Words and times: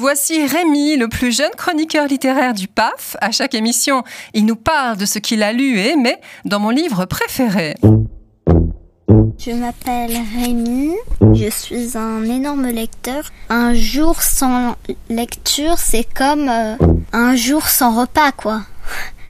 Voici 0.00 0.46
Rémi, 0.46 0.96
le 0.96 1.08
plus 1.08 1.30
jeune 1.30 1.50
chroniqueur 1.58 2.06
littéraire 2.06 2.54
du 2.54 2.68
PAF. 2.68 3.18
À 3.20 3.32
chaque 3.32 3.52
émission, 3.54 4.02
il 4.32 4.46
nous 4.46 4.56
parle 4.56 4.96
de 4.96 5.04
ce 5.04 5.18
qu'il 5.18 5.42
a 5.42 5.52
lu 5.52 5.78
et 5.78 5.90
aimé 5.90 6.16
dans 6.46 6.58
mon 6.58 6.70
livre 6.70 7.04
préféré. 7.04 7.74
Je 9.36 9.50
m'appelle 9.50 10.16
Rémi, 10.38 10.94
je 11.34 11.50
suis 11.50 11.98
un 11.98 12.24
énorme 12.24 12.68
lecteur. 12.68 13.24
Un 13.50 13.74
jour 13.74 14.22
sans 14.22 14.74
lecture, 15.10 15.76
c'est 15.76 16.08
comme 16.14 16.48
euh, 16.48 16.76
un 17.12 17.36
jour 17.36 17.68
sans 17.68 18.00
repas, 18.00 18.32
quoi. 18.32 18.62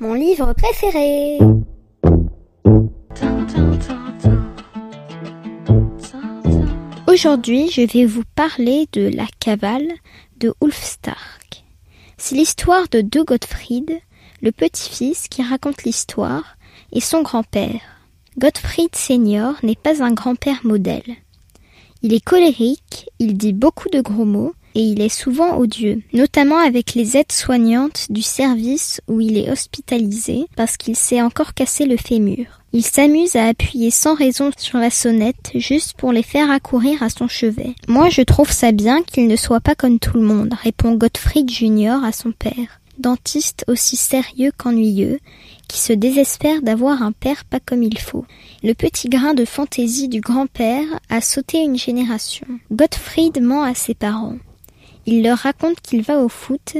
Mon 0.00 0.12
livre 0.12 0.52
préféré. 0.52 1.38
Aujourd'hui, 7.18 7.68
je 7.68 7.80
vais 7.80 8.04
vous 8.04 8.22
parler 8.36 8.86
de 8.92 9.08
La 9.08 9.26
cavale 9.40 9.88
de 10.36 10.54
Ulf. 10.62 10.98
C'est 12.16 12.36
l'histoire 12.36 12.88
de 12.92 13.00
deux 13.00 13.24
Gottfried, 13.24 13.90
le 14.40 14.52
petit-fils 14.52 15.26
qui 15.26 15.42
raconte 15.42 15.82
l'histoire, 15.82 16.56
et 16.92 17.00
son 17.00 17.22
grand-père. 17.22 17.80
Gottfried 18.38 18.94
senior 18.94 19.54
n'est 19.64 19.74
pas 19.74 20.00
un 20.04 20.12
grand-père 20.12 20.60
modèle. 20.62 21.16
Il 22.02 22.14
est 22.14 22.24
colérique, 22.24 23.10
il 23.18 23.36
dit 23.36 23.52
beaucoup 23.52 23.88
de 23.88 24.00
gros 24.00 24.24
mots, 24.24 24.54
et 24.78 24.82
il 24.82 25.00
est 25.00 25.08
souvent 25.08 25.58
odieux, 25.58 26.02
notamment 26.12 26.58
avec 26.58 26.94
les 26.94 27.16
aides-soignantes 27.16 28.06
du 28.10 28.22
service 28.22 29.00
où 29.08 29.20
il 29.20 29.36
est 29.36 29.50
hospitalisé 29.50 30.46
parce 30.54 30.76
qu'il 30.76 30.94
s'est 30.94 31.20
encore 31.20 31.52
cassé 31.52 31.84
le 31.84 31.96
fémur. 31.96 32.46
Il 32.72 32.84
s'amuse 32.84 33.34
à 33.34 33.46
appuyer 33.46 33.90
sans 33.90 34.14
raison 34.14 34.52
sur 34.56 34.78
la 34.78 34.90
sonnette 34.90 35.50
juste 35.56 35.94
pour 35.94 36.12
les 36.12 36.22
faire 36.22 36.52
accourir 36.52 37.02
à 37.02 37.08
son 37.08 37.26
chevet. 37.26 37.74
Moi 37.88 38.08
je 38.08 38.22
trouve 38.22 38.52
ça 38.52 38.70
bien 38.70 39.02
qu'il 39.02 39.26
ne 39.26 39.34
soit 39.34 39.58
pas 39.58 39.74
comme 39.74 39.98
tout 39.98 40.16
le 40.16 40.22
monde, 40.22 40.54
répond 40.62 40.94
Gottfried 40.94 41.50
Junior 41.50 42.04
à 42.04 42.12
son 42.12 42.30
père, 42.30 42.80
dentiste 43.00 43.64
aussi 43.66 43.96
sérieux 43.96 44.52
qu'ennuyeux, 44.56 45.18
qui 45.66 45.80
se 45.80 45.92
désespère 45.92 46.62
d'avoir 46.62 47.02
un 47.02 47.10
père 47.10 47.44
pas 47.44 47.58
comme 47.58 47.82
il 47.82 47.98
faut. 47.98 48.26
Le 48.62 48.74
petit 48.74 49.08
grain 49.08 49.34
de 49.34 49.44
fantaisie 49.44 50.08
du 50.08 50.20
grand-père 50.20 50.86
a 51.10 51.20
sauté 51.20 51.58
une 51.58 51.76
génération. 51.76 52.46
Gottfried 52.70 53.42
ment 53.42 53.64
à 53.64 53.74
ses 53.74 53.94
parents. 53.94 54.36
Il 55.10 55.22
leur 55.22 55.38
raconte 55.38 55.80
qu'il 55.80 56.02
va 56.02 56.18
au 56.18 56.28
foot, 56.28 56.76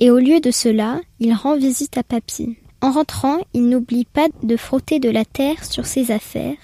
et 0.00 0.10
au 0.10 0.18
lieu 0.18 0.40
de 0.40 0.50
cela, 0.50 1.00
il 1.20 1.32
rend 1.32 1.56
visite 1.56 1.96
à 1.96 2.02
papy. 2.02 2.56
En 2.80 2.90
rentrant, 2.90 3.38
il 3.54 3.68
n'oublie 3.68 4.04
pas 4.04 4.26
de 4.42 4.56
frotter 4.56 4.98
de 4.98 5.08
la 5.08 5.24
terre 5.24 5.64
sur 5.64 5.86
ses 5.86 6.10
affaires, 6.10 6.56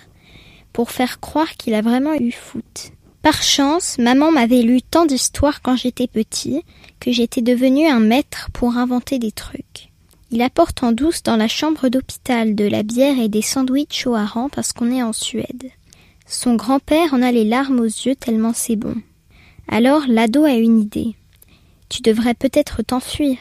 pour 0.73 0.91
faire 0.91 1.21
croire 1.21 1.57
qu'il 1.57 1.75
a 1.75 1.83
vraiment 1.83 2.15
eu 2.15 2.33
foot. 2.33 2.91
Par 3.23 3.45
chance, 3.45 3.97
maman 3.99 4.33
m'avait 4.33 4.63
lu 4.63 4.83
tant 4.83 5.07
d'histoires 5.07 5.63
quand 5.63 5.77
j'étais 5.77 6.09
petit, 6.09 6.65
que 6.99 7.13
j'étais 7.13 7.43
devenu 7.43 7.87
un 7.87 8.01
maître 8.01 8.51
pour 8.53 8.77
inventer 8.77 9.21
des 9.21 9.31
trucs. 9.31 9.93
Il 10.33 10.43
apporte 10.43 10.83
en 10.83 10.91
douce 10.91 11.23
dans 11.23 11.37
la 11.37 11.47
chambre 11.47 11.91
d'hôpital 11.91 12.57
de 12.57 12.65
la 12.65 12.83
bière 12.83 13.21
et 13.21 13.29
des 13.29 13.41
sandwichs 13.41 14.05
au 14.09 14.17
hareng 14.17 14.49
parce 14.51 14.73
qu'on 14.73 14.91
est 14.91 15.05
en 15.05 15.13
Suède. 15.13 15.71
Son 16.27 16.57
grand-père 16.57 17.15
en 17.15 17.23
a 17.23 17.31
les 17.31 17.45
larmes 17.45 17.79
aux 17.79 17.85
yeux 17.85 18.17
tellement 18.17 18.53
c'est 18.53 18.75
bon. 18.75 18.97
Alors 19.69 20.03
l'ado 20.09 20.45
a 20.45 20.53
une 20.53 20.81
idée. 20.81 21.15
Tu 21.89 22.03
devrais 22.03 22.35
peut-être 22.35 22.83
t'enfuir. 22.83 23.39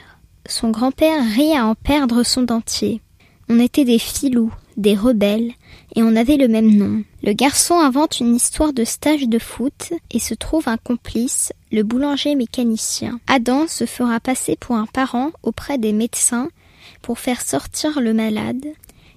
Son 0.48 0.70
grand-père 0.70 1.24
rit 1.24 1.56
à 1.56 1.66
en 1.66 1.76
perdre 1.76 2.24
son 2.24 2.44
dentier. 2.44 3.02
On 3.50 3.60
était 3.60 3.86
des 3.86 4.00
filous, 4.00 4.54
des 4.78 4.96
rebelles, 4.96 5.54
et 5.96 6.04
on 6.04 6.16
avait 6.16 6.38
le 6.38 6.48
même 6.48 6.76
nom. 6.76 7.04
Le 7.24 7.34
garçon 7.34 7.76
invente 7.76 8.20
une 8.20 8.36
histoire 8.36 8.74
de 8.74 8.84
stage 8.84 9.28
de 9.28 9.40
foot 9.40 9.94
et 10.12 10.20
se 10.20 10.34
trouve 10.34 10.68
un 10.68 10.78
complice, 10.78 11.54
le 11.72 11.84
boulanger 11.84 12.36
mécanicien. 12.36 13.20
Adam 13.28 13.68
se 13.68 13.86
fera 13.86 14.20
passer 14.20 14.56
pour 14.56 14.76
un 14.76 14.86
parent 14.86 15.32
auprès 15.44 15.78
des 15.78 15.94
médecins 15.94 16.50
pour 17.02 17.20
faire 17.20 17.42
sortir 17.42 18.02
le 18.02 18.14
malade 18.14 18.66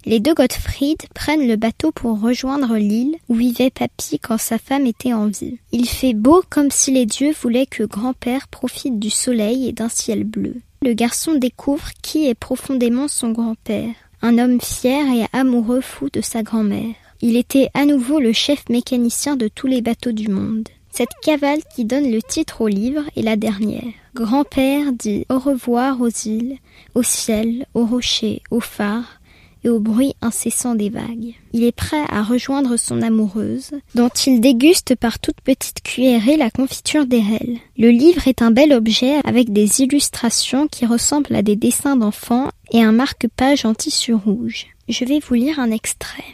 les 0.06 0.20
deux 0.20 0.34
Gottfried 0.34 1.02
prennent 1.14 1.46
le 1.46 1.56
bateau 1.56 1.90
pour 1.90 2.20
rejoindre 2.20 2.76
l'île 2.76 3.16
où 3.28 3.34
vivait 3.34 3.70
Papy 3.70 4.20
quand 4.20 4.38
sa 4.38 4.56
femme 4.56 4.86
était 4.86 5.12
en 5.12 5.26
vie. 5.26 5.58
Il 5.72 5.88
fait 5.88 6.14
beau 6.14 6.42
comme 6.48 6.70
si 6.70 6.92
les 6.92 7.06
dieux 7.06 7.34
voulaient 7.42 7.66
que 7.66 7.82
grand-père 7.82 8.46
profite 8.46 9.00
du 9.00 9.10
soleil 9.10 9.68
et 9.68 9.72
d'un 9.72 9.88
ciel 9.88 10.22
bleu. 10.22 10.54
Le 10.80 10.92
garçon 10.92 11.34
découvre 11.34 11.88
qui 12.02 12.28
est 12.28 12.36
profondément 12.36 13.08
son 13.08 13.32
grand-père, 13.32 13.92
un 14.22 14.38
homme 14.38 14.60
fier 14.60 15.04
et 15.12 15.26
amoureux 15.36 15.80
fou 15.80 16.08
de 16.12 16.20
sa 16.20 16.44
grand-mère. 16.44 16.94
Il 17.20 17.36
était 17.36 17.70
à 17.74 17.84
nouveau 17.84 18.20
le 18.20 18.32
chef 18.32 18.68
mécanicien 18.68 19.34
de 19.34 19.48
tous 19.48 19.66
les 19.66 19.82
bateaux 19.82 20.12
du 20.12 20.28
monde. 20.28 20.68
Cette 20.90 21.14
cavale 21.20 21.60
qui 21.74 21.84
donne 21.84 22.10
le 22.10 22.22
titre 22.22 22.60
au 22.60 22.68
livre 22.68 23.02
est 23.16 23.22
la 23.22 23.36
dernière. 23.36 23.82
Grand-père 24.14 24.92
dit 24.92 25.26
au 25.28 25.38
revoir 25.38 26.00
aux 26.00 26.08
îles, 26.08 26.58
au 26.94 27.02
ciel, 27.02 27.66
aux 27.74 27.84
rochers, 27.84 28.42
aux 28.50 28.60
phares, 28.60 29.20
au 29.68 29.80
bruit 29.80 30.14
incessant 30.20 30.74
des 30.74 30.90
vagues. 30.90 31.34
Il 31.52 31.64
est 31.64 31.72
prêt 31.72 32.02
à 32.08 32.22
rejoindre 32.22 32.76
son 32.76 33.02
amoureuse, 33.02 33.72
dont 33.94 34.08
il 34.08 34.40
déguste 34.40 34.94
par 34.94 35.18
toute 35.18 35.40
petite 35.40 35.82
cuillerée 35.82 36.36
la 36.36 36.50
confiture 36.50 37.06
d'Erel. 37.06 37.58
Le 37.78 37.90
livre 37.90 38.28
est 38.28 38.42
un 38.42 38.50
bel 38.50 38.72
objet 38.72 39.16
avec 39.24 39.52
des 39.52 39.80
illustrations 39.80 40.68
qui 40.68 40.86
ressemblent 40.86 41.34
à 41.34 41.42
des 41.42 41.56
dessins 41.56 41.96
d'enfants 41.96 42.50
et 42.72 42.82
un 42.82 42.92
marque-page 42.92 43.64
en 43.64 43.74
tissu 43.74 44.14
rouge. 44.14 44.66
Je 44.88 45.04
vais 45.04 45.20
vous 45.20 45.34
lire 45.34 45.58
un 45.58 45.70
extrait. 45.70 46.24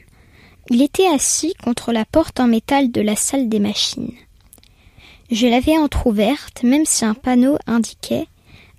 Il 0.71 0.83
était 0.83 1.09
assis 1.09 1.55
contre 1.63 1.93
la 1.93 2.05
porte 2.05 2.41
en 2.41 2.47
métal 2.47 2.91
de 2.91 3.01
la 3.01 3.17
salle 3.17 3.49
des 3.49 3.59
machines. 3.59 4.13
Je 5.31 5.47
l'avais 5.47 5.79
entr'ouverte, 5.79 6.63
même 6.63 6.85
si 6.85 7.05
un 7.05 7.15
panneau 7.15 7.57
indiquait 7.67 8.27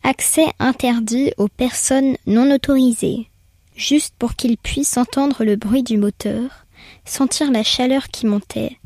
Accès 0.05 0.47
interdit 0.59 1.31
aux 1.37 1.47
personnes 1.47 2.17
non 2.27 2.51
autorisées 2.51 3.29
juste 3.75 4.13
pour 4.17 4.35
qu'il 4.35 4.57
puisse 4.57 4.97
entendre 4.97 5.43
le 5.43 5.55
bruit 5.55 5.83
du 5.83 5.97
moteur, 5.97 6.65
sentir 7.05 7.51
la 7.51 7.63
chaleur 7.63 8.07
qui 8.07 8.25
montait, 8.25 8.77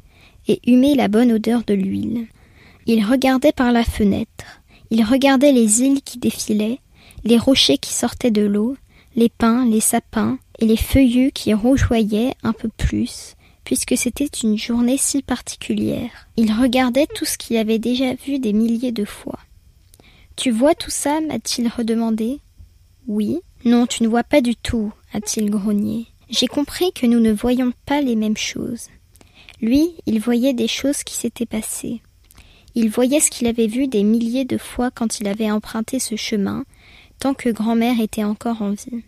et 0.48 0.60
humer 0.66 0.96
la 0.96 1.08
bonne 1.08 1.32
odeur 1.32 1.64
de 1.64 1.74
l'huile. 1.74 2.28
Il 2.86 3.06
regardait 3.06 3.52
par 3.52 3.72
la 3.72 3.84
fenêtre, 3.84 4.62
il 4.90 5.04
regardait 5.04 5.52
les 5.52 5.82
îles 5.82 6.02
qui 6.02 6.18
défilaient, 6.18 6.80
les 7.24 7.38
rochers 7.38 7.78
qui 7.78 7.94
sortaient 7.94 8.32
de 8.32 8.46
l'eau, 8.46 8.78
les 9.16 9.30
pins, 9.30 9.66
les 9.66 9.82
sapins, 9.82 10.38
et 10.60 10.66
les 10.66 10.78
feuillus 10.78 11.32
qui 11.32 11.54
rougeoyaient 11.54 12.34
un 12.44 12.54
peu 12.54 12.70
plus, 12.70 13.36
puisque 13.64 13.98
c'était 13.98 14.26
une 14.26 14.58
journée 14.58 14.98
si 14.98 15.22
particulière. 15.22 16.28
Il 16.38 16.52
regardait 16.52 17.08
tout 17.08 17.26
ce 17.26 17.38
qu'il 17.38 17.58
avait 17.58 17.80
déjà 17.80 18.14
vu 18.14 18.40
des 18.40 18.54
milliers 18.54 18.92
de 18.92 19.06
fois. 19.06 19.40
Tu 20.36 20.52
vois 20.52 20.76
tout 20.76 20.92
ça? 20.92 21.20
m'a-t-il 21.22 21.68
redemandé. 21.68 22.40
Oui, 23.08 23.40
non, 23.66 23.88
tu 23.88 24.04
ne 24.04 24.08
vois 24.08 24.24
pas 24.24 24.42
du 24.42 24.56
tout, 24.56 24.92
a-t-il 25.14 25.50
grogné. 25.50 26.08
J'ai 26.30 26.48
compris 26.48 26.92
que 26.94 27.06
nous 27.06 27.20
ne 27.20 27.32
voyons 27.32 27.74
pas 27.86 28.02
les 28.02 28.16
mêmes 28.16 28.38
choses. 28.38 28.88
Lui, 29.62 29.96
il 30.06 30.20
voyait 30.20 30.54
des 30.54 30.68
choses 30.68 31.04
qui 31.04 31.16
s'étaient 31.16 31.46
passées. 31.46 32.02
Il 32.76 32.90
voyait 32.90 33.20
ce 33.20 33.32
qu'il 33.32 33.48
avait 33.48 33.68
vu 33.68 33.88
des 33.88 34.04
milliers 34.04 34.46
de 34.46 34.58
fois 34.58 34.92
quand 34.92 35.20
il 35.20 35.28
avait 35.28 35.50
emprunté 35.50 36.00
ce 36.00 36.16
chemin, 36.16 36.64
tant 37.20 37.34
que 37.34 37.50
grand-mère 37.50 38.00
était 38.00 38.24
encore 38.24 38.62
en 38.62 38.72
vie. 38.72 39.04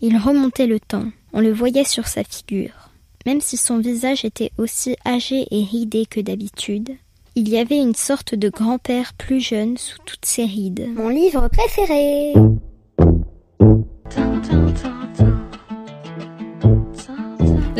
Il 0.00 0.16
remontait 0.16 0.66
le 0.66 0.80
temps, 0.80 1.06
on 1.32 1.40
le 1.40 1.52
voyait 1.52 1.84
sur 1.84 2.08
sa 2.08 2.24
figure. 2.24 2.90
Même 3.26 3.40
si 3.40 3.56
son 3.56 3.78
visage 3.78 4.24
était 4.24 4.50
aussi 4.58 4.96
âgé 5.06 5.46
et 5.50 5.62
ridé 5.62 6.06
que 6.06 6.20
d'habitude, 6.20 6.96
il 7.36 7.48
y 7.48 7.58
avait 7.58 7.78
une 7.78 7.94
sorte 7.94 8.34
de 8.34 8.48
grand-père 8.48 9.12
plus 9.14 9.40
jeune 9.40 9.76
sous 9.76 9.98
toutes 10.04 10.24
ses 10.24 10.44
rides. 10.44 10.88
Mon 10.96 11.08
livre 11.08 11.48
préféré 11.48 12.32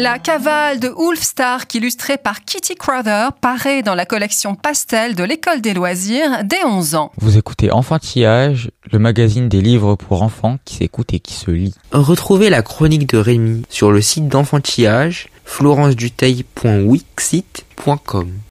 La 0.00 0.20
cavale 0.20 0.78
de 0.78 0.94
Ulf 0.96 1.20
Stark, 1.20 1.74
illustrée 1.74 2.18
par 2.18 2.44
Kitty 2.44 2.76
Crowther, 2.76 3.32
paraît 3.32 3.82
dans 3.82 3.96
la 3.96 4.06
collection 4.06 4.54
Pastel 4.54 5.16
de 5.16 5.24
l'École 5.24 5.60
des 5.60 5.74
loisirs 5.74 6.44
dès 6.44 6.64
11 6.64 6.94
ans. 6.94 7.10
Vous 7.16 7.36
écoutez 7.36 7.72
Enfantillage, 7.72 8.70
le 8.92 9.00
magazine 9.00 9.48
des 9.48 9.60
livres 9.60 9.96
pour 9.96 10.22
enfants 10.22 10.58
qui 10.64 10.76
s'écoute 10.76 11.12
et 11.14 11.18
qui 11.18 11.34
se 11.34 11.50
lit. 11.50 11.74
Retrouvez 11.90 12.48
la 12.48 12.62
chronique 12.62 13.08
de 13.08 13.18
Rémi 13.18 13.64
sur 13.70 13.90
le 13.90 14.00
site 14.00 14.28
d'Enfantillage, 14.28 15.30
florenceduteil.wixit.com. 15.44 18.38